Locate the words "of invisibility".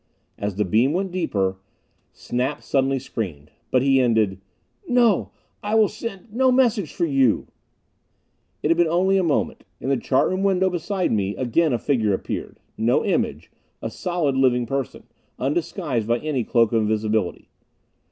16.71-17.49